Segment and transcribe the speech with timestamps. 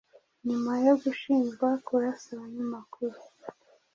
[0.47, 3.17] nyuma yo gushinjwa kurasa abanyamakuru